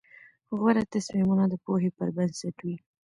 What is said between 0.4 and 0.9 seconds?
غوره